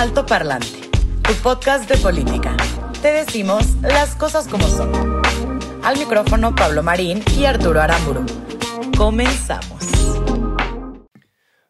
[0.00, 0.88] Alto Parlante,
[1.20, 2.56] tu podcast de política.
[3.02, 5.20] Te decimos las cosas como son.
[5.84, 8.24] Al micrófono Pablo Marín y Arturo Aramburu.
[8.96, 9.84] Comenzamos.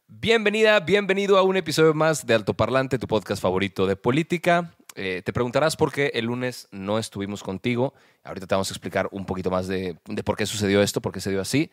[0.07, 4.77] Bienvenida, bienvenido a un episodio más de Alto Parlante, tu podcast favorito de política.
[4.95, 7.95] Eh, te preguntarás por qué el lunes no estuvimos contigo.
[8.23, 11.10] Ahorita te vamos a explicar un poquito más de, de por qué sucedió esto, por
[11.10, 11.73] qué se dio así.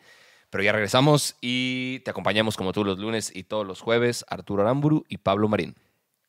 [0.50, 4.62] Pero ya regresamos y te acompañamos como todos los lunes y todos los jueves, Arturo
[4.62, 5.76] Aramburu y Pablo Marín.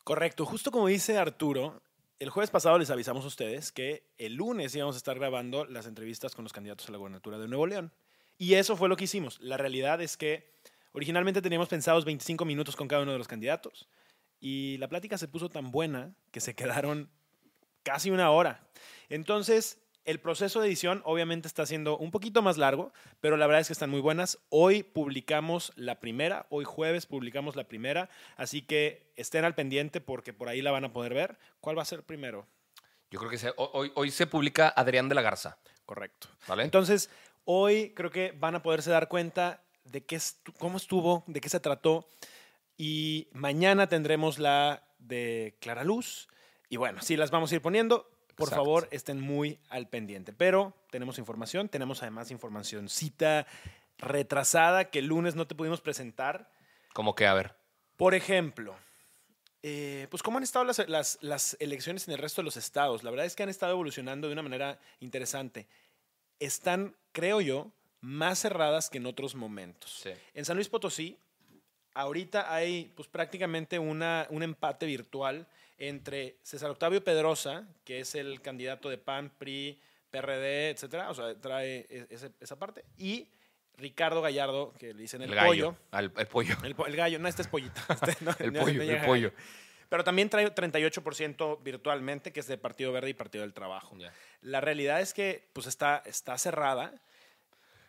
[0.04, 1.82] Correcto, justo como dice Arturo,
[2.20, 5.86] el jueves pasado les avisamos a ustedes que el lunes íbamos a estar grabando las
[5.86, 7.94] entrevistas con los candidatos a la gobernatura de Nuevo León.
[8.38, 9.40] Y eso fue lo que hicimos.
[9.42, 10.52] La realidad es que
[10.94, 13.88] originalmente teníamos pensados 25 minutos con cada uno de los candidatos
[14.40, 17.10] y la plática se puso tan buena que se quedaron
[17.84, 18.68] casi una hora.
[19.10, 23.62] Entonces, el proceso de edición obviamente está siendo un poquito más largo, pero la verdad
[23.62, 24.40] es que están muy buenas.
[24.50, 30.34] Hoy publicamos la primera, hoy jueves publicamos la primera, así que estén al pendiente porque
[30.34, 31.38] por ahí la van a poder ver.
[31.62, 32.48] ¿Cuál va a ser primero?
[33.12, 35.58] Yo creo que se- hoy, hoy se publica Adrián de la Garza.
[35.86, 36.28] Correcto.
[36.48, 36.64] ¿Vale?
[36.64, 37.10] Entonces,
[37.46, 41.50] hoy creo que van a poderse dar cuenta de qué estu- cómo estuvo, de qué
[41.50, 42.08] se trató.
[42.78, 46.28] Y mañana tendremos la de Clara Luz.
[46.70, 48.10] Y bueno, sí, las vamos a ir poniendo.
[48.40, 48.64] Por Exacto.
[48.66, 50.34] favor, estén muy al pendiente.
[50.34, 53.46] Pero tenemos información, tenemos además informacioncita
[53.98, 56.50] retrasada que el lunes no te pudimos presentar.
[56.94, 57.54] Como que, a ver,
[57.98, 58.76] Por ejemplo,
[59.62, 63.04] eh, pues cómo han estado las, las- las elecciones en el resto de los estados.
[63.04, 65.68] La verdad es que han estado evolucionando de una manera interesante.
[66.40, 70.00] Están, creo yo, más cerradas que en otros momentos.
[70.02, 70.12] Sí.
[70.34, 71.18] En San Luis Potosí,
[71.94, 75.46] ahorita hay pues prácticamente una, un empate virtual
[75.80, 79.82] entre César Octavio Pedrosa, que es el candidato de PAN, PRI,
[80.12, 83.30] PRD, etcétera, o sea, trae e- ese- esa parte, y
[83.78, 85.48] Ricardo Gallardo, que le dicen el, el, gallo.
[85.50, 85.76] pollo.
[85.92, 86.56] al- el pollo.
[86.64, 87.80] El, gallo, no, este es pollito.
[88.02, 89.32] Este no- El no- pollo, no el pollo.
[89.88, 93.98] Pero también trae 38% virtualmente, que es de Partido Verde y Partido del Trabajo.
[94.42, 96.94] La realidad es que pues está, está cerrada.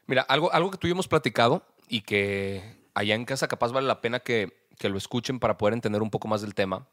[0.06, 3.86] Mira, algo, algo que tú y hemos platicado y que allá en casa capaz vale
[3.86, 6.86] la pena que, que lo escuchen para poder entender un poco más del tema.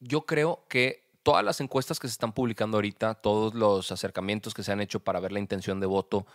[0.00, 4.62] Yo creo que todas las encuestas que se están publicando ahorita, todos los acercamientos que
[4.62, 6.26] se han hecho para ver la intención de voto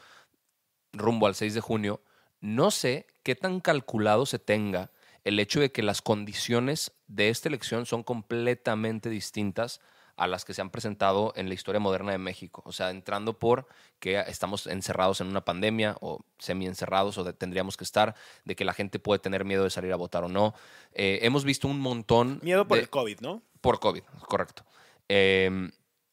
[0.93, 2.01] rumbo al 6 de junio,
[2.41, 4.91] no sé qué tan calculado se tenga
[5.23, 9.81] el hecho de que las condiciones de esta elección son completamente distintas
[10.17, 12.61] a las que se han presentado en la historia moderna de México.
[12.65, 13.67] O sea, entrando por
[13.99, 18.15] que estamos encerrados en una pandemia o semi-encerrados o de- tendríamos que estar,
[18.45, 20.53] de que la gente puede tener miedo de salir a votar o no.
[20.93, 22.39] Eh, hemos visto un montón...
[22.43, 23.41] Miedo por de- el COVID, ¿no?
[23.65, 24.63] Por COVID, correcto.
[25.09, 25.69] Eh,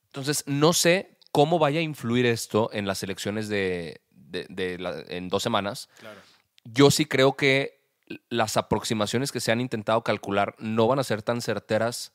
[0.06, 5.00] entonces, no sé cómo vaya a influir esto en las elecciones de, de- de la-
[5.08, 5.88] en dos semanas.
[5.98, 6.20] Claro.
[6.64, 7.80] Yo sí creo que
[8.28, 12.12] las aproximaciones que se han intentado calcular no van a ser tan certeras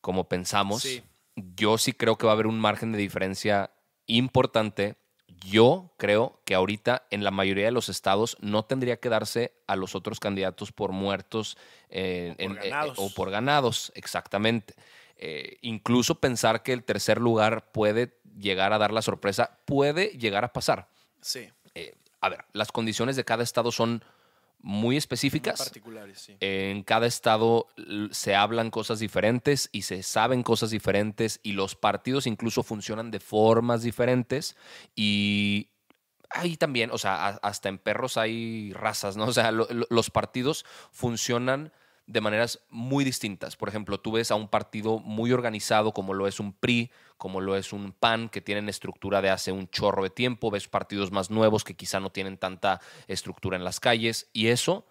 [0.00, 0.82] como pensamos.
[0.82, 1.02] Sí.
[1.36, 3.70] Yo sí creo que va a haber un margen de diferencia
[4.06, 4.96] importante.
[5.46, 9.76] Yo creo que ahorita en la mayoría de los estados no tendría que darse a
[9.76, 11.56] los otros candidatos por muertos
[11.90, 12.94] eh, O por en- eh, ganados.
[12.98, 14.74] o por ganados, exactamente.
[15.16, 20.44] Eh, incluso pensar que el tercer lugar puede llegar a dar la sorpresa, puede llegar
[20.44, 20.88] a pasar.
[21.20, 21.48] Sí.
[21.74, 24.04] Eh, a ver, las condiciones de cada estado son
[24.60, 25.58] muy específicas.
[25.58, 26.36] Particulares, sí.
[26.40, 27.68] En cada estado
[28.10, 33.20] se hablan cosas diferentes y se saben cosas diferentes y los partidos incluso funcionan de
[33.20, 34.56] formas diferentes
[34.96, 35.68] y
[36.30, 39.24] ahí también, o sea, hasta en perros hay razas, ¿no?
[39.26, 41.72] O sea, lo- lo- los partidos funcionan
[42.08, 43.54] de maneras muy distintas.
[43.54, 47.42] Por ejemplo, tú ves a un partido muy organizado como lo es un PRI, como
[47.42, 51.12] lo es un PAN, que tienen estructura de hace un chorro de tiempo, ves partidos
[51.12, 54.86] más nuevos que quizá no tienen tanta estructura en las calles, y eso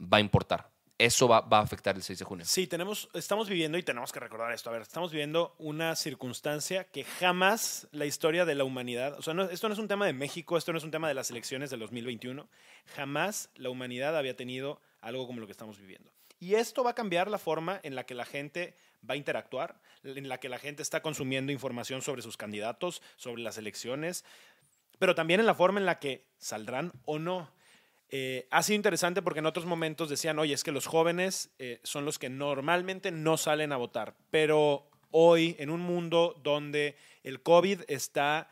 [0.00, 0.70] va a importar.
[0.96, 2.44] Eso va, a afectar el 6 de junio.
[2.46, 6.84] Sí, tenemos, estamos viviendo, y tenemos que recordar esto, a ver, estamos viviendo una circunstancia
[6.84, 10.06] que jamás la historia de la humanidad, o sea, no- esto no es un tema
[10.06, 12.48] de México, esto no es un tema de las elecciones del 2021,
[12.94, 16.12] jamás la humanidad había tenido algo como lo que estamos viviendo.
[16.40, 18.74] Y esto va a cambiar la forma en la que la gente
[19.08, 23.42] va a interactuar, en la que la gente está consumiendo información sobre sus candidatos, sobre
[23.42, 24.24] las elecciones.
[24.98, 27.50] pero también en la forma en la que saldrán o no.
[28.10, 31.80] Eh, ha sido interesante porque en otros momentos decían, oye, es que los jóvenes eh,
[31.84, 37.40] son los que normalmente no salen a votar, pero hoy en un mundo donde el
[37.40, 38.50] COVID está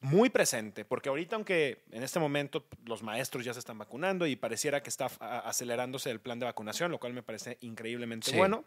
[0.00, 4.34] muy presente, porque ahorita aunque en este momento los maestros ya se están vacunando y
[4.36, 5.06] pareciera que está
[5.44, 8.64] acelerándose el plan de vacunación, lo cual me parece increíblemente bueno,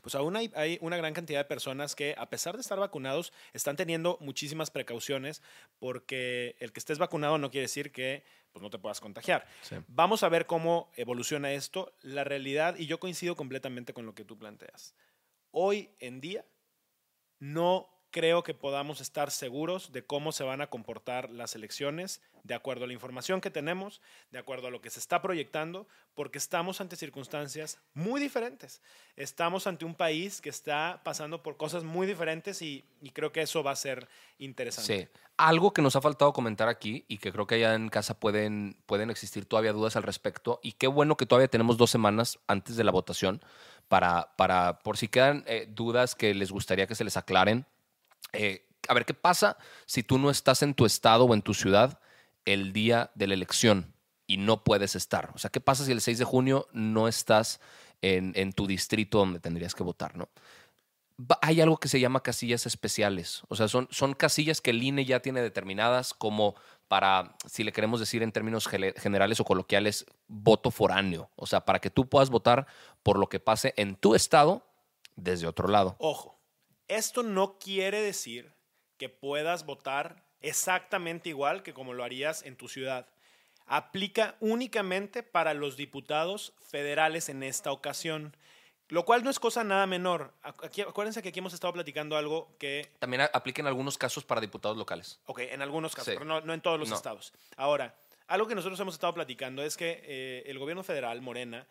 [0.00, 3.32] pues aún hay, hay, una gran cantidad de personas que, a pesar de estar vacunados,
[3.52, 5.42] están teniendo muchísimas precauciones
[5.78, 9.46] porque el que estés vacunado no quiere decir que pues, no te puedas contagiar.
[9.88, 11.94] Vamos a ver cómo evoluciona esto.
[12.00, 14.94] La realidad, y yo coincido completamente con lo que tú planteas,
[15.50, 16.44] hoy en día
[17.38, 22.54] no creo que podamos estar seguros de cómo se van a comportar las elecciones de
[22.54, 24.00] acuerdo a la información que tenemos,
[24.30, 28.82] de acuerdo a lo que se está proyectando, porque estamos ante circunstancias muy diferentes.
[29.16, 33.62] Estamos ante un país que está pasando por cosas muy diferentes y, creo que eso
[33.62, 35.10] va a ser interesante.
[35.12, 35.20] Sí.
[35.38, 38.76] Algo que nos ha faltado comentar aquí y que creo que allá en casa pueden,
[38.86, 42.76] pueden existir todavía dudas al respecto y qué bueno que todavía tenemos dos semanas antes
[42.76, 43.42] de la votación
[43.88, 47.66] para, para por si quedan eh, dudas que les gustaría que se les aclaren
[48.32, 49.56] eh, a ver, ¿qué pasa
[49.86, 52.00] si tú no estás en tu estado o en tu ciudad
[52.44, 53.94] el día de la elección
[54.26, 55.30] y no puedes estar?
[55.34, 57.60] O sea, ¿qué pasa si el 6 de junio no estás
[58.00, 60.28] en, tu distrito donde tendrías que votar, no?
[61.40, 63.42] Hay algo que se llama casillas especiales.
[63.48, 66.56] O sea, son, son casillas que el INE ya tiene determinadas como
[66.88, 71.30] para, si le queremos decir en términos generales o coloquiales, voto foráneo.
[71.36, 72.66] O sea, para que tú puedas votar
[73.04, 74.66] por lo que pase en tu estado
[75.14, 75.94] desde otro lado.
[75.98, 76.41] Ojo,
[76.96, 78.52] esto no quiere decir
[78.98, 83.06] que puedas votar exactamente igual que como lo harías en tu ciudad.
[83.66, 88.36] Aplica únicamente para los diputados federales en esta ocasión.
[88.88, 90.34] Lo cual no es cosa nada menor.
[90.42, 92.90] acuérdense que aquí hemos estado platicando algo que...
[92.98, 95.18] También aplica en algunos casos para diputados locales.
[95.26, 97.32] Ok, en algunos casos, pero no, en todos los estados.
[97.56, 97.94] Ahora,
[98.26, 101.66] algo que nosotros hemos estado platicando es que eh, el gobierno federal, Morena,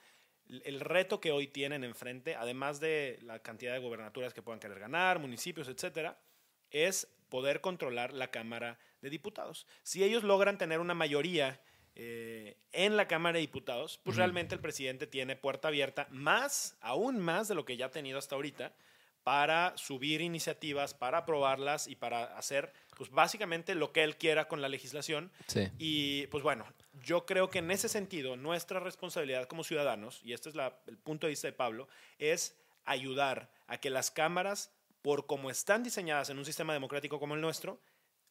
[0.48, 4.80] el reto que hoy tienen enfrente, además de la cantidad de gobernaturas que puedan querer
[4.80, 6.20] ganar, municipios, etcétera,
[6.70, 9.66] es poder controlar la Cámara de Diputados.
[9.84, 11.62] Si ellos logran tener una mayoría
[11.96, 17.20] eh, en la Cámara de Diputados, pues realmente el presidente tiene puerta abierta, más, aún
[17.20, 18.74] más de lo que ya ha tenido hasta ahorita,
[19.24, 24.62] para subir iniciativas, para aprobarlas y para hacer, pues básicamente lo que él quiera con
[24.62, 25.32] la legislación.
[25.78, 26.66] Y pues bueno,
[27.04, 30.56] yo creo que en ese sentido, nuestra responsabilidad como ciudadanos, y este es
[30.88, 31.88] el punto de vista de Pablo,
[32.18, 34.72] es ayudar a que las cámaras,
[35.02, 37.80] por como están diseñadas en un sistema democrático como el nuestro,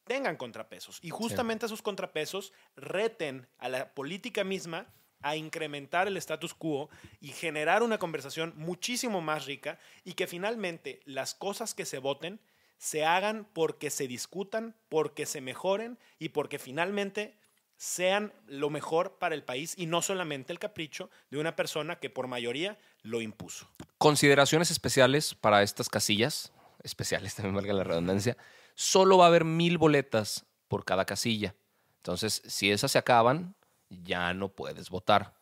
[0.04, 0.98] tengan contrapesos.
[1.02, 6.88] Y justamente esos contrapesos reten a la política misma a incrementar el status quo
[7.20, 12.40] y generar una conversación muchísimo más rica y que finalmente las cosas que se voten
[12.78, 17.36] se hagan porque se discutan, porque se mejoren y porque finalmente
[17.76, 22.10] sean lo mejor para el país y no solamente el capricho de una persona que
[22.10, 23.68] por mayoría lo impuso.
[23.98, 26.52] Consideraciones especiales para estas casillas,
[26.82, 28.36] especiales también valga la redundancia,
[28.74, 31.54] solo va a haber mil boletas por cada casilla.
[31.96, 33.54] Entonces, si esas se acaban,
[33.90, 35.34] ya no puedes votar.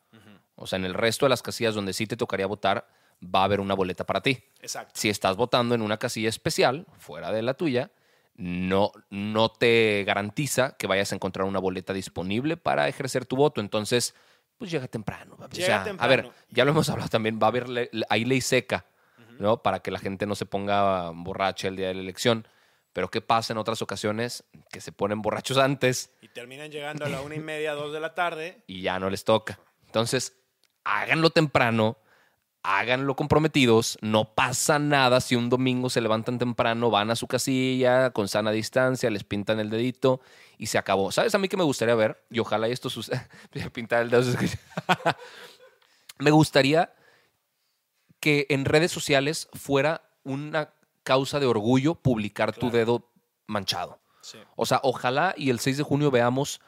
[0.55, 2.85] O sea, en el resto de las casillas donde sí te tocaría votar,
[3.23, 4.43] va a haber una boleta para ti.
[4.59, 4.91] Exacto.
[4.93, 7.91] Si estás votando en una casilla especial, fuera de la tuya,
[8.35, 13.61] no, no te garantiza que vayas a encontrar una boleta disponible para ejercer tu voto.
[13.61, 14.15] Entonces,
[14.57, 15.37] pues llega temprano.
[15.51, 16.01] Llega temprano.
[16.01, 18.85] A ver, ya lo hemos hablado también, va a haber le, ahí ley seca,
[19.39, 19.61] ¿no?
[19.61, 22.45] Para que la gente no se ponga borracha el día de la elección.
[22.93, 24.43] Pero ¿qué pasa en otras ocasiones?
[24.71, 26.11] Que se ponen borrachos antes.
[26.21, 28.63] Y terminan llegando a la una y media, dos de la tarde.
[28.67, 29.59] Y ya no les toca.
[29.85, 30.35] Entonces,
[30.83, 31.97] háganlo temprano,
[32.63, 33.97] háganlo comprometidos.
[34.01, 38.51] No pasa nada si un domingo se levantan temprano, van a su casilla con sana
[38.51, 40.21] distancia, les pintan el dedito
[40.57, 41.11] y se acabó.
[41.11, 42.23] ¿Sabes a mí que me gustaría ver?
[42.29, 43.27] Y ojalá esto suceda.
[43.73, 44.23] pintar el dedo.
[46.19, 46.93] me gustaría
[48.19, 50.73] que en redes sociales fuera una
[51.09, 53.11] causa de orgullo publicar tu dedo
[53.47, 53.99] manchado.
[54.55, 56.61] O sea, ojalá y el 6 de junio veamos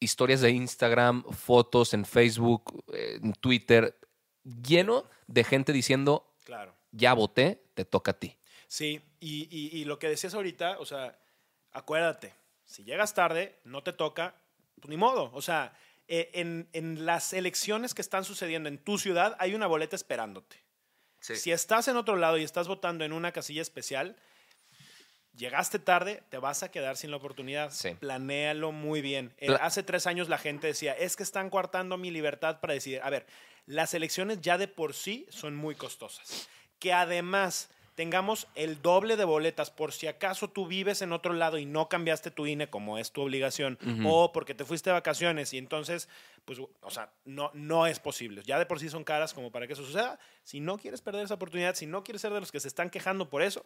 [0.00, 4.00] historias de Instagram, fotos en Facebook, en Twitter,
[4.42, 6.74] lleno de gente diciendo, claro.
[6.92, 8.38] ya voté, te toca a ti.
[8.68, 11.18] Sí, y, lo que decías ahorita, o sea,
[11.72, 12.32] acuérdate,
[12.64, 14.34] si llegas tarde, no te toca,
[14.80, 15.30] pues ni modo.
[15.34, 15.74] O sea,
[16.08, 20.71] eh, en, en las elecciones que están sucediendo en tu ciudad, hay una boleta esperándote.
[21.22, 24.16] Si estás en otro lado y estás votando en una casilla especial,
[25.34, 27.70] llegaste tarde, te vas a quedar sin la oportunidad.
[27.70, 27.94] Sí.
[27.94, 29.32] Planéalo muy bien.
[29.38, 33.00] Eh, hace tres años la gente decía, es que están coartando mi libertad para decidir.
[33.02, 33.26] A ver,
[33.66, 36.48] las elecciones ya de por sí son muy costosas.
[36.78, 41.58] Que además tengamos el doble de boletas por si acaso tú vives en otro lado
[41.58, 45.52] y no cambiaste tu INE como es tu obligación o porque te fuiste de vacaciones
[45.52, 46.08] y entonces,
[46.44, 48.42] pues, o sea, no, no es posible.
[48.44, 50.18] Ya de por sí son caras como para que eso suceda.
[50.42, 52.90] Si no quieres perder esa oportunidad, si no quieres ser de los que se están
[52.90, 53.64] quejando por eso,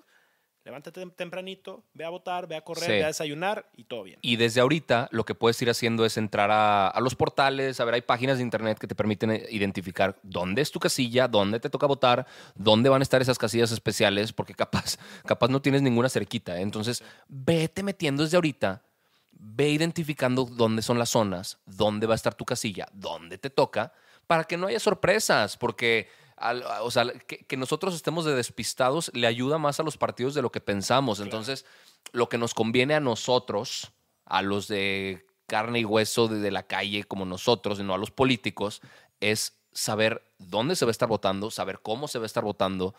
[0.66, 2.90] levántate tem- tempranito, ve a votar, ve a correr, Sí.
[2.92, 4.18] ve a desayunar y todo bien.
[4.20, 7.84] Y desde ahorita lo que puedes ir haciendo es entrar a, a los portales, a
[7.84, 11.60] ver, hay páginas de internet que te permiten eh, identificar dónde es tu casilla, dónde
[11.60, 15.82] te toca votar, dónde van a estar esas casillas especiales, porque capaz, capaz no tienes
[15.82, 16.58] ninguna cerquita.
[16.58, 16.62] ¿eh?
[16.62, 18.82] Entonces, vete metiendo desde ahorita,
[19.30, 23.92] ve identificando dónde son las zonas, dónde va a estar tu casilla, dónde te toca,
[24.26, 29.10] para que no haya sorpresas, porque al- o sea, que, que nosotros estemos de despistados
[29.14, 31.20] le ayuda más a los partidos de lo que pensamos.
[31.20, 31.64] Entonces,
[32.12, 33.92] lo que nos conviene a nosotros,
[34.24, 37.98] a los de carne y hueso de, de la calle como nosotros, y no a
[37.98, 38.80] los políticos,
[39.20, 42.94] es saber dónde se va a estar votando, saber cómo se va a estar votando.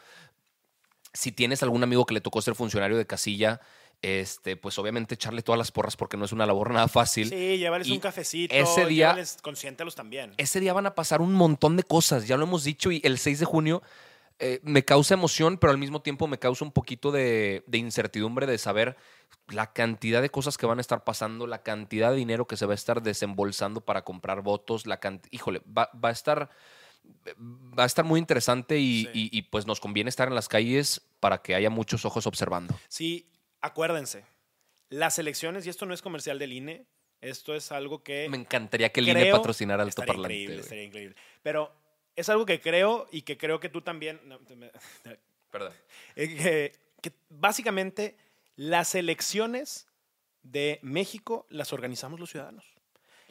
[1.13, 3.59] Si tienes algún amigo que le tocó ser funcionario de casilla,
[4.01, 7.29] este, pues obviamente echarle todas las porras porque no es una labor nada fácil.
[7.29, 10.33] Sí, llevarles Y un cafecito, ese día- llévales, consiéntalos también.
[10.37, 13.17] Ese día van a pasar un montón de cosas, ya lo hemos dicho, y el
[13.17, 13.81] 6 de junio
[14.39, 18.45] eh, me causa emoción, pero al mismo tiempo me causa un poquito de, de incertidumbre
[18.45, 18.95] de saber
[19.47, 22.67] la cantidad de cosas que van a estar pasando, la cantidad de dinero que se
[22.67, 26.49] va a estar desembolsando para comprar votos, la cantidad, híjole, va, va a estar
[27.79, 29.09] va a estar muy interesante y, Sí.
[29.31, 32.77] y- y, pues nos conviene estar en las calles para que haya muchos ojos observando.
[32.89, 33.27] Sí,
[33.61, 34.25] acuérdense,
[34.89, 36.85] las elecciones, y esto no es comercial del INE,
[37.21, 38.27] esto es algo que...
[38.29, 40.33] Me encantaría que el INE creo- patrocinara al altoparlante.
[40.33, 41.15] increíble, estaría increíble.
[41.41, 41.73] Pero
[42.15, 44.19] es algo que creo y que creo que tú también...
[44.25, 44.71] no, me-
[45.51, 45.73] Perdón.
[46.15, 48.15] eh, que, que básicamente
[48.55, 49.87] las elecciones
[50.43, 52.65] de México las organizamos los ciudadanos.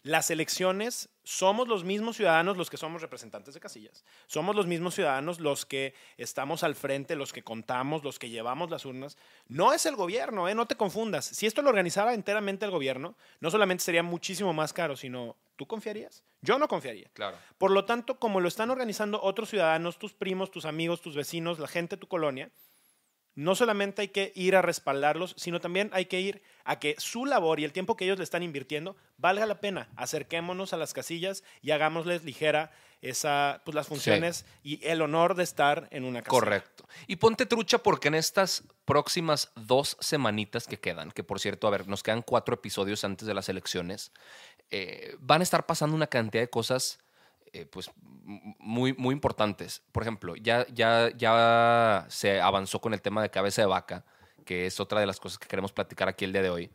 [0.02, 4.04] Las elecciones somos los mismos ciudadanos los que somos representantes de casillas.
[4.28, 8.71] Somos los mismos ciudadanos los que estamos al frente, los que contamos, los que llevamos
[8.71, 9.18] las urnas.
[9.49, 10.54] No es el gobierno, ¿eh?
[10.54, 11.25] no te confundas.
[11.25, 15.66] Si esto lo organizara enteramente el gobierno, no solamente sería muchísimo más caro, sino ¿tú
[15.66, 16.23] confiarías?
[16.42, 17.11] Yo no confiaría.
[17.12, 17.37] Claro.
[17.59, 21.59] Por lo tanto, como lo están organizando otros ciudadanos, tus primos, tus amigos, tus vecinos,
[21.59, 22.52] la gente de tu colonia,
[23.37, 27.26] no solamente hay que ir a respaldarlos, sino también hay que ir a que su
[27.26, 29.88] labor y el tiempo que ellos le están invirtiendo valga la pena.
[29.95, 35.45] Acerquémonos a las casillas y hagámosles ligera esa, pues, las funciones y el honor de
[35.45, 36.40] estar en una casilla.
[36.40, 36.88] Correcto.
[37.07, 41.71] Y ponte trucha porque en estas próximas dos semanitas que quedan, que por cierto, a
[41.71, 44.12] ver, nos quedan cuatro episodios antes de las elecciones,
[44.71, 46.99] eh, van a estar pasando una cantidad de cosas
[47.60, 47.90] eh, pues
[48.58, 49.82] muy, muy importantes.
[49.92, 54.04] Por ejemplo, ya, ya, ya se avanzó con el tema de cabeza de vaca,
[54.44, 56.70] que es otra de las cosas que queremos platicar aquí el día de hoy.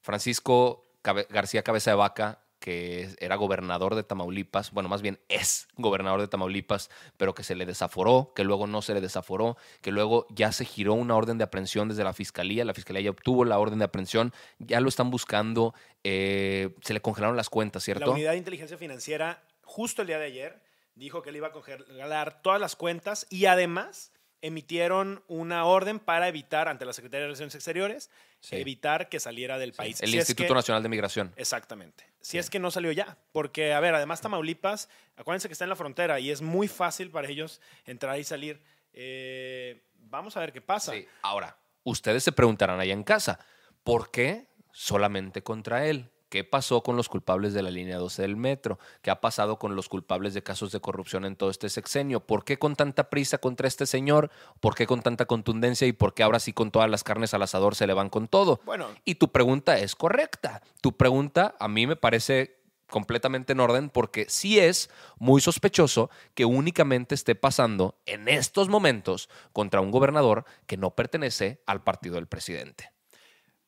[0.00, 5.66] Francisco Cabe- García Cabeza de Vaca, que era gobernador de Tamaulipas, bueno, más bien es
[5.76, 9.92] gobernador de Tamaulipas, pero que se le desaforó, que luego no se le desaforó, que
[9.92, 13.46] luego ya se giró una orden de aprehensión desde la fiscalía, la fiscalía ya obtuvo
[13.46, 15.74] la orden de aprehensión, ya lo están buscando,
[16.04, 18.12] eh, se le congelaron las cuentas, La ¿cierto?
[18.12, 20.60] unidad de inteligencia financiera, justo el día de ayer,
[20.96, 24.12] dijo que le iba a congelar todas las cuentas y además
[24.42, 28.10] emitieron una orden para evitar, ante la Secretaría de Relaciones Exteriores,
[28.40, 28.56] Sí.
[28.56, 30.00] evitar que saliera del país.
[30.00, 31.32] El Si es Instituto que- Nacional de Migración.
[31.36, 32.04] Exactamente.
[32.20, 33.18] Si es que no salió ya.
[33.32, 37.10] Porque, a ver, además Tamaulipas, acuérdense que está en la frontera y es muy fácil
[37.10, 38.62] para ellos entrar y salir.
[38.94, 40.94] Eh, vamos a ver qué pasa.
[41.22, 43.38] Ahora, ustedes se preguntarán allá en casa,
[43.84, 46.10] ¿por qué solamente contra él?
[46.30, 48.78] ¿Qué pasó con los culpables de la línea 12 del metro?
[49.02, 52.20] ¿Qué ha pasado con los culpables de casos de corrupción en todo este sexenio?
[52.20, 54.30] ¿Por qué con tanta prisa contra este señor?
[54.60, 55.88] ¿Por qué con tanta contundencia?
[55.88, 58.28] ¿Y por qué ahora sí con todas las carnes al asador se le van con
[58.28, 58.60] todo?
[58.64, 60.62] Bueno, Y tu pregunta es correcta.
[60.80, 66.44] Tu pregunta a mí me parece completamente en orden porque sí es muy sospechoso que
[66.44, 72.28] únicamente esté pasando en estos momentos contra un gobernador que no pertenece al partido del
[72.28, 72.92] presidente.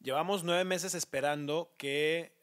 [0.00, 2.41] llevamos nueve meses esperando que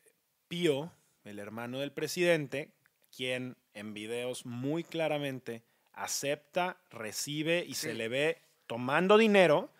[0.49, 0.91] Pío,
[1.23, 2.71] el hermano del presidente,
[3.15, 5.63] quien en videos muy claramente
[5.93, 9.71] acepta, recibe y se le ve tomando dinero,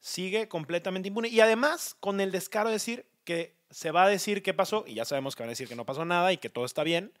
[0.00, 1.28] sigue completamente impune.
[1.28, 4.94] Y además, con el descaro de decir que se va a decir qué pasó, y
[4.94, 7.12] ya sabemos que van a decir que no pasó nada y que todo está bien,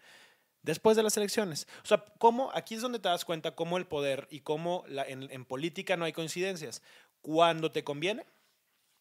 [0.62, 1.66] después de las elecciones.
[1.82, 5.04] O sea, cómo, aquí es donde te das cuenta cómo el poder y cómo la-
[5.06, 6.82] en, en política no hay coincidencias.
[7.20, 8.24] Cuando te conviene,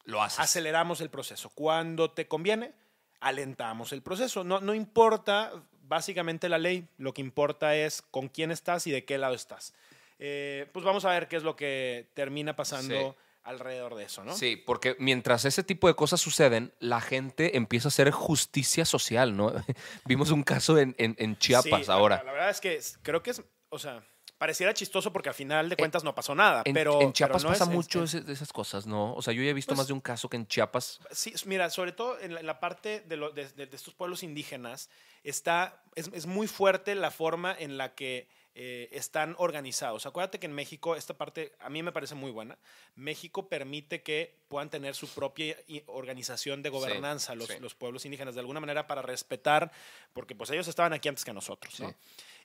[0.05, 0.39] Lo haces.
[0.39, 1.49] aceleramos el proceso.
[1.49, 2.73] Cuando te conviene,
[3.21, 4.43] alentamos el proceso.
[4.43, 5.51] No, no importa
[5.83, 9.73] básicamente la ley, lo que importa es con quién estás y de qué lado estás.
[10.19, 13.17] Eh, pues vamos a ver qué es lo que termina pasando Sí.
[13.43, 14.35] alrededor de eso, ¿no?
[14.35, 19.35] Sí, porque mientras ese tipo de cosas suceden, la gente empieza a hacer justicia social,
[19.35, 19.51] ¿no?
[20.05, 22.17] Vimos un caso en, en- en Chiapas Sí, ahora.
[22.17, 24.03] La, la verdad es que creo que es, o sea,
[24.41, 26.63] pareciera chistoso porque al final de cuentas no pasó nada.
[26.65, 29.13] En, pero en Chiapas pero no pasa es- es- mucho es- de esas cosas, ¿no?
[29.13, 30.99] O sea, yo ya he visto Pues- más de un caso que en Chiapas.
[31.11, 33.93] Sí, mira, sobre todo en la, en la parte de, lo- de- de- de estos
[33.93, 34.89] pueblos indígenas,
[35.23, 40.05] está, es, muy fuerte la forma en la que eh, están organizados.
[40.07, 42.57] Acuérdate que en México, esta parte a mí me parece muy buena.
[42.95, 45.55] México permite que puedan tener su propia
[45.85, 47.53] organización de gobernanza, los, sí.
[47.61, 49.71] los pueblos indígenas, de alguna manera para respetar,
[50.11, 51.79] porque pues ellos estaban aquí antes que nosotros.
[51.79, 51.89] ¿no?
[51.91, 51.95] Sí.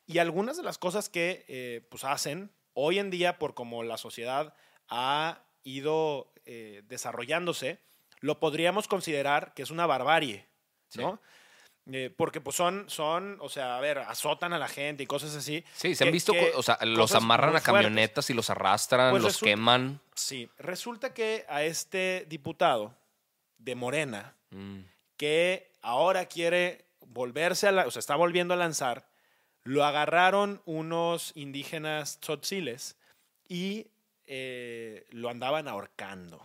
[0.07, 3.97] Y algunas de las cosas que eh, pues hacen hoy en día, por como la
[3.97, 4.55] sociedad
[4.89, 7.81] ha ido eh, desarrollándose,
[8.21, 10.47] lo podríamos considerar que es una barbarie,
[10.95, 11.21] ¿no?
[11.93, 15.35] Eh, porque pues son, son, o sea, a ver, azotan a la gente y cosas
[15.37, 15.65] así.
[15.75, 17.65] Sí, se han que- visto, que- co- o sea, los amarran a fuertes.
[17.65, 20.01] camionetas y los arrastran, Pues los resulta- queman.
[20.15, 22.95] Sí, resulta que a este diputado
[23.59, 24.81] de Morena, Mm.
[25.17, 29.07] que ahora quiere volverse a la, o sea, está volviendo a lanzar,
[29.67, 32.97] lo agarraron unos indígenas tzotziles
[33.49, 33.89] y
[34.27, 36.41] eh, lo andaban ahorcando.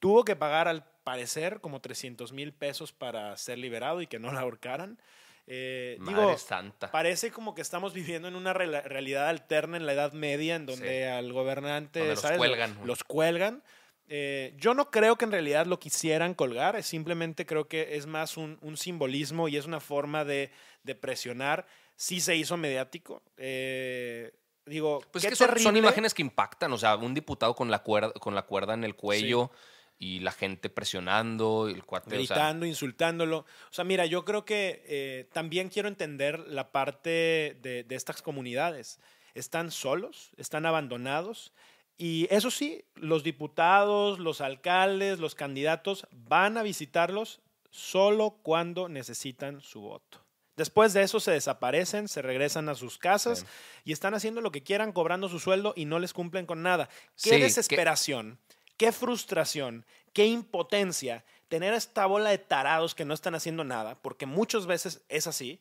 [0.00, 4.32] Tuvo que pagar, al parecer, como 300 mil pesos para ser liberado y que no
[4.32, 4.98] lo ahorcaran.
[5.46, 6.90] Eh, Madre digo, santa.
[6.90, 11.02] parece como que estamos viviendo en una realidad alterna en la Edad Media, en donde
[11.02, 11.04] Sí.
[11.04, 12.38] al gobernante Donde los ¿sabes?
[12.38, 12.78] cuelgan.
[12.84, 13.62] los cuelgan.
[14.08, 18.36] Eh, yo no creo que en realidad lo quisieran colgar, simplemente creo que es más
[18.36, 20.50] un, un simbolismo y es una forma de,
[20.82, 21.66] de presionar.
[21.96, 23.22] Sí se hizo mediático.
[23.36, 24.32] Eh,
[24.66, 26.72] digo, Pues qué es que son, imágenes que impactan.
[26.72, 29.50] O sea, un diputado con la cuerda, con la cuerda en el cuello
[29.98, 32.08] y la gente presionando, el cuate.
[32.08, 33.38] o sea, gritando, insultándolo.
[33.38, 38.22] O sea, mira, yo creo que eh, también quiero entender la parte de, de estas
[38.22, 38.98] comunidades.
[39.34, 41.52] Están solos, están abandonados.
[41.96, 49.60] Y eso sí, los diputados, los alcaldes, los candidatos van a visitarlos solo cuando necesitan
[49.60, 50.23] su voto.
[50.56, 53.46] Después de eso se desaparecen, se regresan a sus casas Sí.
[53.86, 56.88] y están haciendo lo que quieran, cobrando su sueldo y no les cumplen con nada.
[57.22, 58.38] Qué Sí, desesperación,
[58.76, 64.26] qué frustración, qué impotencia tener esta bola de tarados que no están haciendo nada, porque
[64.26, 65.60] muchas veces es así,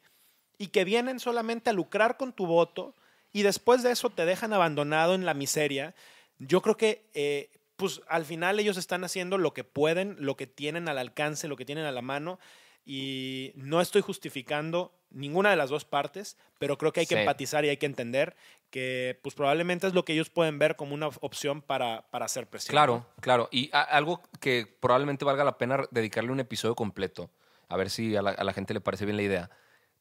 [0.58, 2.96] y que vienen solamente a lucrar con tu voto
[3.32, 5.96] y después de eso te dejan abandonado en la miseria.
[6.38, 10.46] Yo creo que eh, pues al final ellos están haciendo lo que pueden, lo que
[10.46, 12.40] tienen al alcance, lo que tienen a la mano
[12.86, 17.20] y no estoy justificando ninguna de las dos partes, pero creo que hay que Sí.
[17.22, 18.36] empatizar y hay que entender
[18.72, 22.48] que pues probablemente es lo que ellos pueden ver como una opción para, para hacer
[22.48, 22.72] presión.
[22.72, 23.48] Claro, claro.
[23.52, 27.30] Y a- algo que probablemente valga la pena dedicarle un episodio completo.
[27.70, 29.50] A ver si a la, a la gente le parece bien la idea.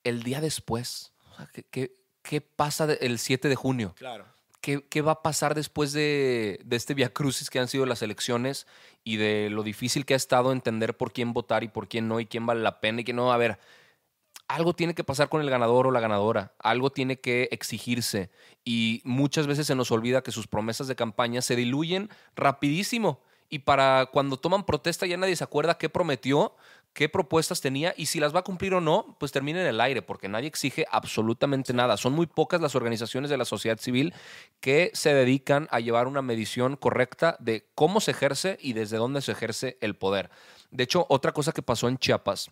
[0.04, 1.12] El día después.
[1.30, 1.92] o sea, ¿qué, qué-
[2.22, 3.94] qué pasa el 7 de junio?
[3.96, 4.26] Claro.
[4.62, 8.66] ¿Qué, va a pasar después de, de este viacrucis que han sido las elecciones
[9.02, 12.20] y de lo difícil que ha estado entender por quién votar y por quién no
[12.20, 13.32] y quién vale la pena y quién no?
[13.32, 13.58] A ver,
[14.48, 18.30] algo tiene que pasar con el ganador o la ganadora, algo tiene que exigirse
[18.64, 23.60] y muchas veces se nos olvida que sus promesas de campaña se diluyen rapidísimo y
[23.60, 26.54] para cuando toman protesta ya nadie se acuerda qué prometió,
[26.92, 29.80] qué propuestas tenía y si las va a cumplir o no, pues termina en el
[29.80, 31.96] aire porque nadie exige absolutamente nada.
[31.96, 34.12] Son muy pocas las organizaciones de la sociedad civil
[34.60, 39.22] que se dedican a llevar una medición correcta de cómo se ejerce y desde dónde
[39.22, 40.30] se ejerce el poder.
[40.70, 42.50] De hecho, otra cosa que pasó en Chiapas,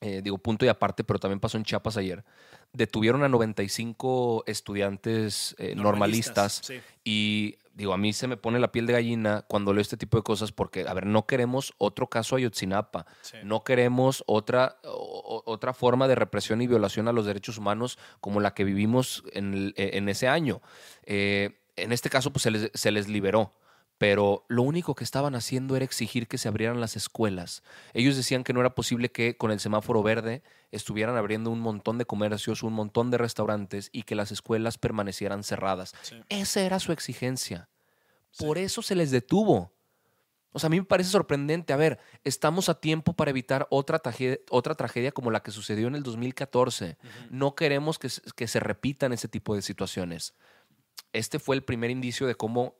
[0.00, 2.24] eh, digo punto y aparte, pero también pasó en Chiapas ayer,
[2.72, 6.80] detuvieron a 95 estudiantes eh, normalistas, sí.
[7.04, 10.16] y digo, a mí se me pone la piel de gallina cuando leo este tipo
[10.16, 13.36] de cosas porque, a ver, no queremos otro caso Ayotzinapa, Sí.
[13.44, 18.40] no queremos otra, o- otra forma de represión y violación a los derechos humanos como
[18.40, 20.60] la que vivimos en, el- eh, en ese año.
[21.04, 23.52] Eh, en este caso, pues se les, se les liberó.
[23.98, 27.62] Pero lo único que estaban haciendo era exigir que se abrieran las escuelas.
[27.94, 31.98] Ellos decían que no era posible que con el semáforo verde estuvieran abriendo un montón
[31.98, 35.94] de comercios, un montón de restaurantes y que las escuelas permanecieran cerradas.
[36.02, 36.22] Sí.
[36.28, 37.68] Esa era su exigencia.
[38.38, 39.72] Por eso se les detuvo.
[40.52, 41.72] O sea, a mí me parece sorprendente.
[41.72, 45.88] A ver, estamos a tiempo para evitar otra tragedia, otra tragedia como la que sucedió
[45.88, 46.98] en el 2014.
[47.30, 50.34] No queremos que, se- que se repitan ese tipo de situaciones.
[51.12, 52.76] Este fue el primer indicio de cómo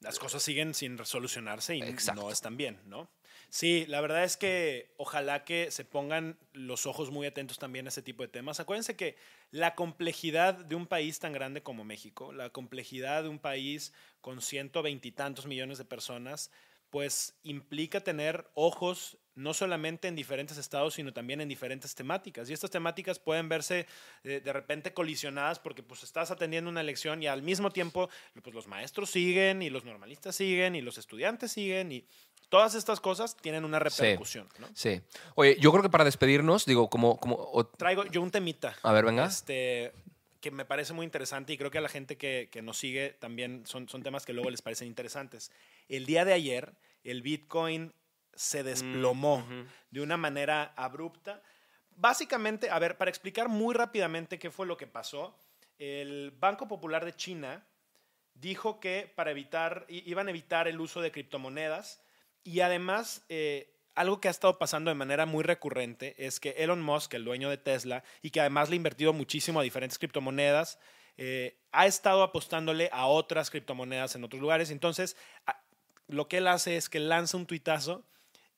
[0.00, 2.22] las cosas siguen sin solucionarse y Exacto.
[2.22, 3.10] no están bien, ¿no?
[3.50, 7.88] Sí, la verdad es que ojalá que se pongan los ojos muy atentos también a
[7.88, 8.60] ese tipo de temas.
[8.60, 9.16] Acuérdense que
[9.50, 14.42] la complejidad de un país tan grande como México, la complejidad de un país con
[14.42, 16.50] ciento veintitantos millones de personas,
[16.90, 22.50] pues implica tener ojos no solamente en diferentes estados, sino también en diferentes temáticas.
[22.50, 23.86] Y estas temáticas pueden verse
[24.24, 28.10] eh, de repente colisionadas porque pues estás atendiendo una elección y al mismo tiempo
[28.42, 32.04] pues, los maestros siguen y los normalistas siguen y los estudiantes siguen y
[32.48, 34.48] todas estas cosas tienen una repercusión.
[34.58, 34.68] ¿no?
[34.74, 35.00] Sí.
[35.36, 37.16] Oye, yo creo que para despedirnos, digo, como...
[37.18, 38.74] como o- Traigo yo un temita.
[38.82, 39.26] a ver, venga.
[39.26, 39.92] Este,
[40.40, 43.10] que me parece muy interesante y creo que a la gente que, que nos sigue
[43.20, 45.52] también son, son temas que luego les parecen interesantes.
[45.88, 46.72] El día de ayer,
[47.04, 47.92] el Bitcoin
[48.38, 49.68] se desplomó Mm, ujú.
[49.90, 51.42] de una manera abrupta.
[51.90, 55.36] Básicamente, a ver, para explicar muy rápidamente qué fue lo que pasó,
[55.78, 57.66] el Banco Popular de China
[58.34, 62.00] dijo que para evitar, iban a evitar el uso de criptomonedas
[62.44, 66.80] y además eh, algo que ha estado pasando de manera muy recurrente es que Elon
[66.80, 70.78] Musk, el dueño de Tesla, y que además le ha invertido muchísimo a diferentes criptomonedas,
[71.16, 74.70] eh, ha estado apostándole a otras criptomonedas en otros lugares.
[74.70, 75.16] Entonces,
[76.06, 78.04] lo que él hace es que lanza un tuitazo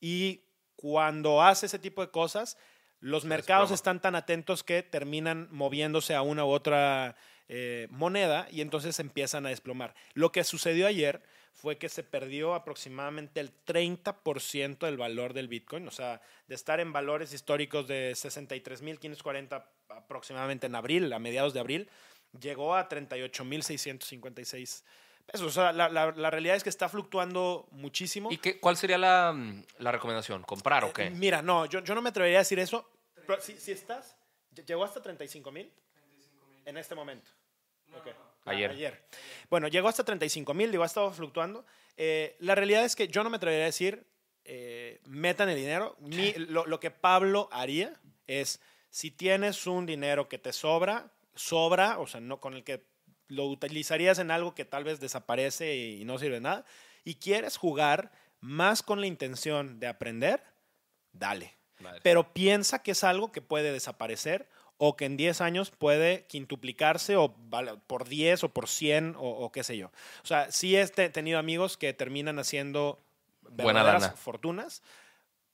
[0.00, 0.44] y
[0.76, 2.56] cuando hace ese tipo de cosas,
[3.00, 7.16] los mercados están tan atentos que terminan moviéndose a una u otra
[7.48, 9.94] eh, moneda y entonces empiezan a desplomar.
[10.14, 15.88] Lo que sucedió ayer fue que se perdió aproximadamente el 30% del valor del Bitcoin,
[15.88, 21.60] o sea, de estar en valores históricos de 63.540 aproximadamente en abril, a mediados de
[21.60, 21.90] abril,
[22.40, 24.84] llegó a 38.656
[25.26, 25.46] pesos.
[25.46, 28.30] O sea, la, la- la realidad es que está fluctuando muchísimo.
[28.32, 30.42] ¿Y qué, cuál sería la, mm, la recomendación?
[30.42, 31.06] ¿Comprar o qué?
[31.06, 32.88] Eh, Mira, no, yo, yo no me atrevería a decir eso.
[33.26, 34.16] Pero si, si estás,
[34.66, 35.72] llegó hasta 35 mil
[36.64, 37.30] en este momento.
[37.96, 38.08] Ok.
[38.46, 38.70] Ah, Ayer.
[38.70, 39.04] ayer.
[39.50, 41.64] Bueno, llegó hasta 35 mil, digo, ha estado fluctuando.
[41.96, 44.06] Eh, la realidad es que yo no me atrevería a decir,
[44.44, 45.96] eh, metan el dinero.
[46.00, 51.98] Mi- lo, lo que Pablo haría es, si tienes un dinero que te sobra, sobra,
[51.98, 52.82] o sea, no con el que
[53.30, 56.64] lo utilizarías en algo que tal vez desaparece y, no sirve de nada,
[57.04, 60.42] y quieres jugar más con la intención de aprender,
[61.12, 61.54] dale.
[62.02, 67.16] Pero piensa que es algo que puede desaparecer o que en 10 años puede quintuplicarse
[67.16, 67.34] o
[67.86, 69.86] por 10 o por 100 o, o qué sé yo.
[70.22, 72.98] O sea, sí he te- tenido amigos que terminan haciendo
[73.42, 74.16] Buena verdaderas lana.
[74.16, 74.82] fortunas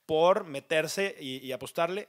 [0.05, 2.07] por meterse y, y apostarle.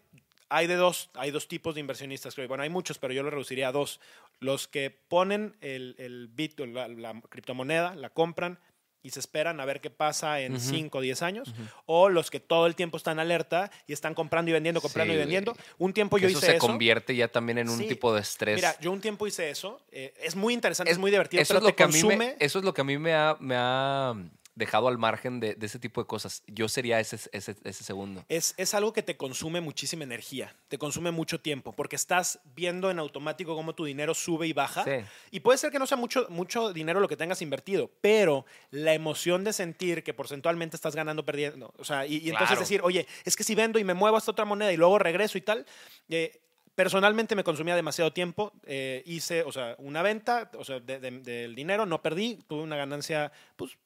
[0.51, 2.35] Hay de dos, hay dos tipos de inversionistas.
[2.35, 2.49] creo.
[2.49, 4.01] Bueno, hay muchos, pero yo lo reduciría a dos.
[4.41, 8.59] Los que ponen el, el bit, la, la criptomoneda, la compran
[9.01, 11.55] y se esperan a ver qué pasa en 5 o 10 años.
[11.87, 15.17] O los que todo el tiempo están alerta y están comprando y vendiendo, comprando Sí,
[15.17, 15.57] y vendiendo.
[15.79, 16.67] Un tiempo Que yo eso hice se eso.
[16.67, 17.87] convierte ya también en un Sí.
[17.87, 18.57] tipo de estrés.
[18.57, 19.81] Mira, yo un tiempo hice eso.
[19.93, 21.93] eh, es muy interesante, es, muy divertido, eso pero es lo te que a mí
[21.93, 22.17] consume.
[22.17, 24.15] me, eso es lo que a mí me ha, me ha
[24.59, 26.43] dejado al margen de, de ese tipo de cosas.
[26.49, 28.25] Yo sería ese, ese, ese segundo.
[28.29, 32.91] Es, es algo que te consume muchísima energía, te consume mucho tiempo, porque estás viendo
[32.91, 34.85] en automático cómo tu dinero sube y baja.
[34.85, 35.05] Sí.
[35.31, 38.93] Y puede ser que no sea mucho, mucho dinero lo que tengas invertido, pero la
[38.95, 41.73] emoción de sentir que porcentualmente estás ganando, perdiendo.
[41.79, 42.61] O sea, y, y entonces Claro.
[42.61, 44.99] decir, oye, es que si vendo y me muevo a esta otra moneda y luego
[44.99, 45.65] regreso y tal.
[46.09, 46.41] eh,
[46.75, 48.53] Personalmente me consumía demasiado tiempo.
[48.65, 52.63] eh, hice, o sea, una venta, o sea, de- de- del dinero, no perdí, tuve
[52.63, 53.77] una ganancia, pues,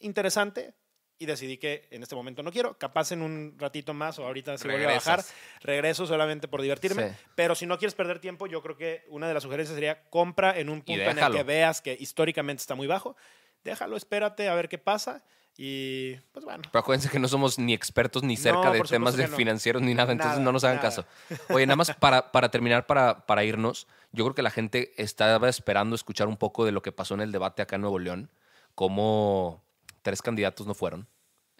[0.00, 0.74] interesante
[1.18, 2.76] y decidí que en este momento no quiero.
[2.78, 5.22] Capaz en un ratito más o ahorita si vuelve a bajar,
[5.62, 7.10] regreso solamente por divertirme.
[7.10, 7.16] Sí.
[7.34, 10.58] Pero si no quieres perder tiempo, yo creo que una de las sugerencias sería compra
[10.58, 13.16] en un punto en el que veas que históricamente está muy bajo.
[13.64, 15.24] Déjalo, espérate a ver qué pasa.
[15.58, 16.62] Y pues bueno.
[16.70, 19.34] Pero acuérdense que no somos ni expertos ni cerca No, de temas de no.
[19.36, 20.88] financieros ni nada, entonces Nada, no nos hagan nada.
[20.90, 21.06] caso.
[21.48, 25.48] Oye, nada más para, para terminar, para, para irnos, yo creo que la gente estaba
[25.48, 28.30] esperando escuchar un poco de lo que pasó en el debate acá en Nuevo León,
[28.74, 29.64] cómo
[30.06, 31.08] tres candidatos no fueron.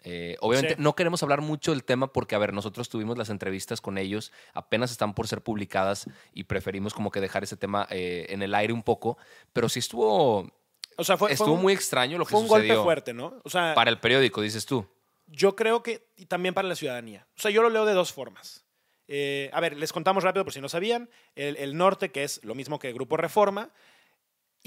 [0.03, 0.81] Eh, obviamente Sí.
[0.81, 4.31] no queremos hablar mucho del tema porque, a ver, nosotros tuvimos las entrevistas con ellos,
[4.53, 8.55] apenas están por ser publicadas y preferimos como que dejar ese tema eh, en el
[8.55, 9.17] aire un poco,
[9.51, 10.49] pero sí estuvo,
[10.95, 13.13] O sea, fue, fue estuvo un, muy extraño lo que fue un sucedió golpe fuerte,
[13.13, 13.41] ¿no?
[13.43, 14.87] O sea, para el periódico, dices tú.
[15.25, 17.27] yo creo que y también para la ciudadanía.
[17.37, 18.63] O sea, yo lo leo de dos formas.
[19.09, 21.09] Eh, a ver, les contamos rápido por si no sabían.
[21.35, 23.71] El, el norte, que es lo mismo que Grupo Reforma,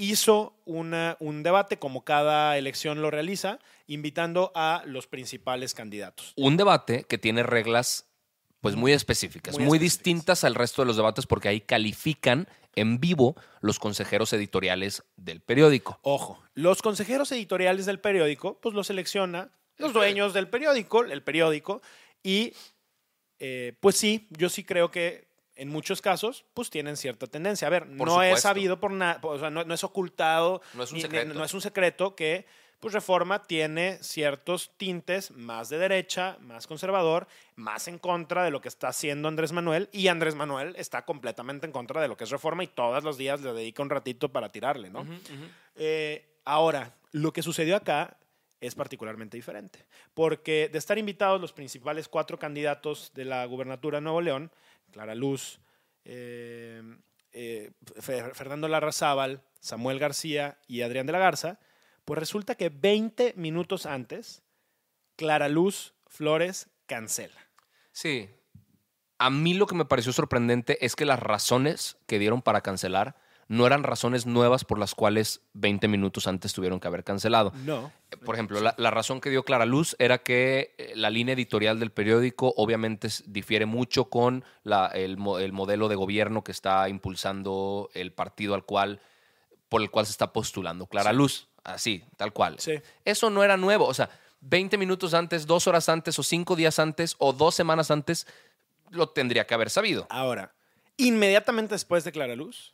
[0.03, 6.33] hizo una- un debate, como cada elección lo realiza, invitando a los principales candidatos.
[6.35, 8.07] un debate que tiene reglas
[8.61, 9.97] pues muy específicas, Muy muy, específicas.
[10.03, 15.41] distintas al resto de los debates porque ahí califican en vivo los consejeros editoriales del
[15.41, 15.99] periódico.
[16.03, 21.81] Ojo, los consejeros editoriales del periódico, pues los selecciona los dueños del periódico, el periódico,
[22.21, 22.53] y
[23.39, 25.27] eh, pues sí, yo sí creo que
[25.61, 27.67] en muchos casos, pues tienen cierta tendencia.
[27.67, 30.83] A ver, Por no es sabido por nada, o sea, no, no es ocultado, No
[30.83, 31.33] es un ni- ni- secreto.
[31.33, 32.45] no es un secreto que
[32.79, 38.59] pues Reforma tiene ciertos tintes más de derecha, más conservador, más en contra de lo
[38.59, 42.23] que está haciendo Andrés Manuel, y Andrés Manuel está completamente en contra de lo que
[42.23, 45.05] es Reforma y todos los días le dedica un ratito para tirarle, ¿no?
[45.75, 48.17] Eh, ahora, lo que sucedió acá
[48.59, 54.01] es particularmente diferente, porque de estar invitados los principales cuatro candidatos de la gubernatura de
[54.01, 54.51] Nuevo León,
[54.91, 55.59] Clara Luz,
[56.05, 56.81] eh,
[57.31, 61.59] eh, Fe- Fernando Larrazábal, Samuel García y Adrián de la Garza,
[62.05, 64.43] pues resulta que 20 minutos antes,
[65.15, 67.39] Clara Luz Flores cancela.
[67.91, 68.29] Sí.
[69.17, 73.15] A mí lo que me pareció sorprendente es que las razones que dieron para cancelar
[73.51, 77.51] no eran razones nuevas por las cuales 20 minutos antes tuvieron que haber cancelado.
[77.65, 77.91] No.
[78.23, 81.77] Por ejemplo, la, la razón que dio Clara Luz era que eh, la línea editorial
[81.77, 86.87] del periódico obviamente difiere mucho con la- el, mo- el modelo de gobierno que está
[86.87, 89.01] impulsando el partido al cual,
[89.67, 91.47] por el cual se está postulando Clara Luz.
[91.63, 92.55] Así, tal cual.
[92.59, 92.79] Sí.
[93.05, 93.85] Eso no era nuevo.
[93.85, 94.09] O sea,
[94.41, 98.27] 20 minutos antes, dos horas antes, o cinco días antes, o dos semanas antes,
[98.89, 100.07] lo tendría que haber sabido.
[100.09, 100.53] Ahora,
[100.97, 102.73] inmediatamente después de Clara Luz,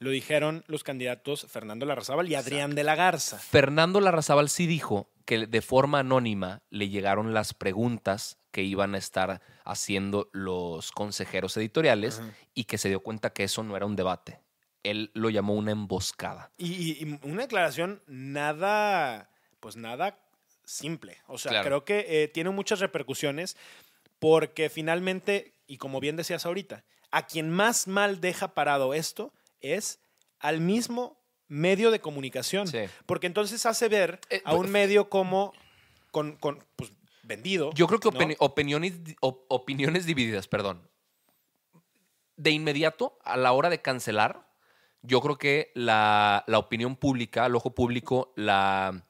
[0.00, 3.38] lo dijeron los candidatos Fernando Larrazábal y Adrián de la Garza.
[3.38, 8.98] Fernando Larrazábal sí dijo que de forma anónima le llegaron las preguntas que iban a
[8.98, 12.22] estar haciendo los consejeros editoriales
[12.54, 14.40] y que se dio cuenta que eso no era un debate.
[14.82, 16.50] Él lo llamó una emboscada.
[16.56, 19.28] Y, y- y una declaración nada,
[19.60, 20.18] pues nada
[20.64, 21.18] simple.
[21.26, 21.66] O sea, Claro.
[21.66, 23.56] creo que eh, tiene muchas repercusiones
[24.18, 30.00] porque finalmente, y como bien decías ahorita, a quien más mal deja parado esto es
[30.38, 32.66] al mismo medio de comunicación.
[32.68, 32.78] Sí.
[33.06, 35.52] Porque entonces hace ver Eh, a un medio como
[36.10, 36.92] con, con, pues,
[37.22, 37.70] vendido.
[37.74, 40.88] Yo creo que opiniones, op- opiniones divididas, perdón.
[42.36, 44.48] De inmediato, a la hora de cancelar,
[45.02, 49.06] yo creo que la, la opinión pública, el ojo público, la,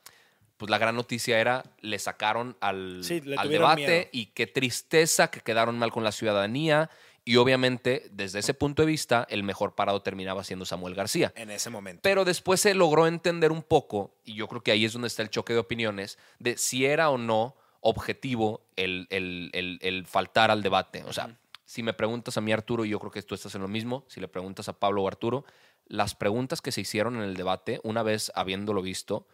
[0.56, 4.08] pues la gran noticia era, le sacaron al, Sí, le al debate miedo.
[4.12, 6.90] y qué tristeza que quedaron mal con la ciudadanía.
[7.30, 11.32] Y obviamente, desde ese punto de vista, el mejor parado terminaba siendo Samuel García.
[11.36, 12.00] en ese momento.
[12.02, 15.22] Pero después se logró entender un poco, y yo creo que ahí es donde está
[15.22, 20.50] el choque de opiniones, de si era o no objetivo el, el- el- el faltar
[20.50, 21.04] al debate.
[21.04, 23.62] O sea, si me preguntas a mí, Arturo, y yo creo que tú estás en
[23.62, 25.44] lo mismo, si le preguntas a Pablo o Arturo,
[25.86, 29.28] las preguntas que se hicieron en el debate, una vez habiéndolo visto,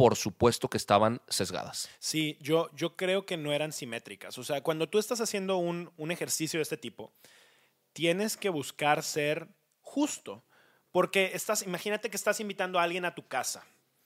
[0.00, 1.90] por supuesto que estaban sesgadas.
[1.98, 4.38] Sí, yo, yo creo que no eran simétricas.
[4.38, 7.12] O sea, cuando tú estás haciendo un, un ejercicio de este tipo,
[7.92, 9.48] tienes que buscar ser
[9.82, 10.42] justo.
[10.90, 13.62] Porque estás, imagínate que estás invitando a alguien a tu casa.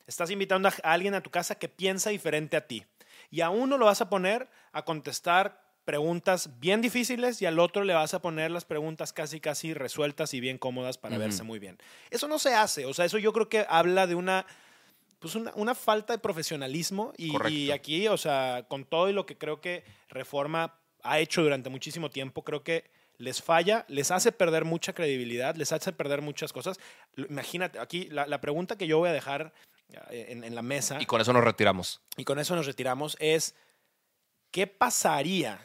[0.08, 2.84] Estás invitando a alguien a tu casa que piensa diferente a ti.
[3.30, 7.84] Y a uno lo vas a poner a contestar preguntas bien difíciles y al otro
[7.84, 11.60] le vas a poner las preguntas casi casi resueltas y bien cómodas para verse muy
[11.60, 11.78] bien.
[12.10, 12.84] Eso no se hace.
[12.84, 14.46] O sea, eso yo creo que habla de una
[15.18, 19.26] pues una, una falta de profesionalismo y, y aquí, o sea, con todo y lo
[19.26, 24.32] que creo que Reforma ha hecho durante muchísimo tiempo, creo que les falla, les hace
[24.32, 26.78] perder mucha credibilidad, les hace perder muchas cosas.
[27.16, 29.52] Imagínate, aquí la, la pregunta que yo voy a dejar
[30.10, 32.00] eh, en, en la mesa, Y con eso nos retiramos.
[32.16, 33.54] y con eso nos retiramos, es
[34.50, 35.60] ¿qué pasaría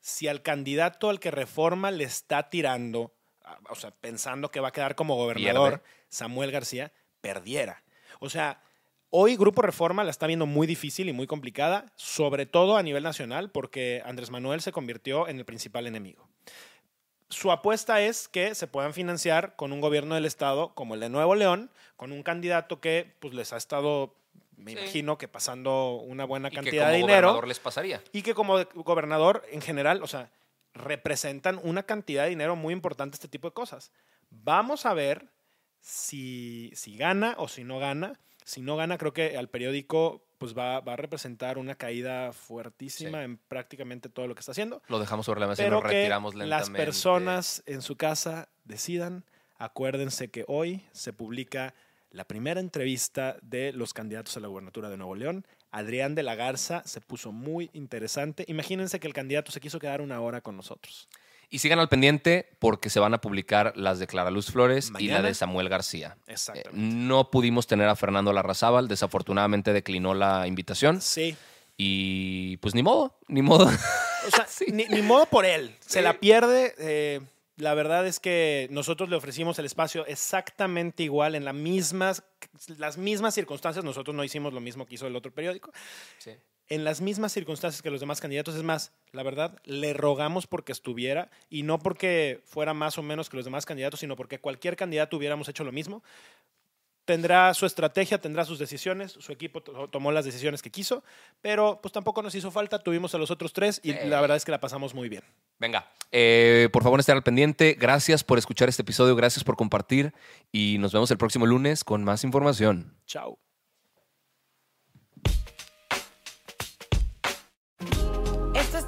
[0.00, 4.68] si al candidato al que Reforma le está tirando, a- o sea, pensando que va
[4.68, 5.84] a quedar como gobernador, Pierde.
[6.08, 7.82] Samuel García, perdiera?
[8.20, 8.60] O sea,
[9.10, 13.02] hoy Grupo Reforma la está viendo muy difícil y muy complicada, sobre todo a nivel
[13.02, 16.28] nacional, porque Andrés Manuel se convirtió en el principal enemigo.
[17.30, 21.10] Su apuesta es que se puedan financiar con un gobierno del Estado como el de
[21.10, 24.14] Nuevo León, con un candidato que pues, les ha estado,
[24.56, 24.78] me Sí.
[24.78, 28.02] imagino, que pasando una buena Y que cantidad como de dinero gobernador les pasaría.
[28.12, 30.30] y que como gobernador en general, o sea,
[30.72, 33.92] representan una cantidad de dinero muy importante este tipo de cosas.
[34.30, 35.28] Vamos a ver
[35.80, 38.18] si, si gana o si no gana.
[38.48, 43.18] Si no gana, creo que al periódico pues va, va a representar una caída fuertísima
[43.18, 43.24] Sí.
[43.24, 44.80] en prácticamente todo lo que está haciendo.
[44.88, 46.70] Lo dejamos sobre la mesa y nos que retiramos lentamente.
[46.70, 49.24] las personas en su casa decidan.
[49.58, 51.74] Acuérdense que hoy se publica
[52.10, 55.44] la primera entrevista de los candidatos a la gubernatura de Nuevo León.
[55.70, 58.44] Adrián de la Garza se puso muy interesante.
[58.48, 61.08] Imagínense que el candidato se quiso quedar una hora con nosotros.
[61.50, 65.08] Y sigan al pendiente porque se van a publicar las de Clara Luz Flores y
[65.08, 66.16] la de Samuel García.
[66.26, 66.70] Eh, Exactamente.
[66.74, 71.34] no pudimos tener a Fernando Larrazábal, desafortunadamente declinó la invitación Sí.
[71.78, 73.64] y pues ni modo, ni modo.
[73.66, 74.66] O sea, Sí.
[74.72, 75.74] ni, ni modo por él.
[75.80, 76.04] Se Sí.
[76.04, 76.74] la pierde.
[76.78, 77.20] eh,
[77.56, 82.22] la verdad es que nosotros le ofrecimos el espacio exactamente igual, en la mismas,
[82.76, 83.84] las mismas circunstancias.
[83.84, 85.72] Nosotros no hicimos lo mismo que hizo el otro periódico.
[86.68, 88.54] En las mismas circunstancias que los demás candidatos.
[88.54, 93.28] Es más, la verdad, le rogamos porque estuviera y no porque fuera más o menos
[93.30, 96.02] que los demás candidatos, sino porque cualquier candidato hubiéramos hecho lo mismo.
[97.04, 101.02] Tendrá su estrategia, tendrá sus decisiones, su equipo to- tomó las decisiones que quiso,
[101.40, 104.44] pero pues tampoco nos hizo falta, tuvimos a los otros tres y la verdad es
[104.44, 105.22] que la pasamos muy bien.
[105.58, 107.78] Venga, eh, por favor estén al pendiente.
[107.80, 110.12] Gracias por escuchar este episodio, gracias por compartir
[110.52, 112.94] y nos vemos el próximo lunes con más información.
[113.06, 113.47] Chao.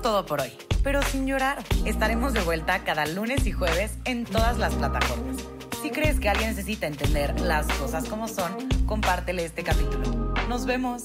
[0.00, 1.62] Todo por hoy, pero sin llorar.
[1.84, 5.36] Estaremos de vuelta cada lunes y jueves en todas las plataformas.
[5.82, 10.34] Si crees que alguien necesita entender las cosas como son, compártele este capítulo.
[10.48, 11.04] Nos vemos.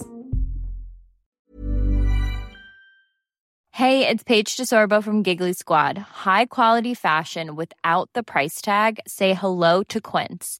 [3.71, 5.97] Hey, it's Paige DeSorbo from Giggly Squad.
[5.97, 8.99] High quality fashion without the price tag.
[9.05, 10.59] Say hello to Quince.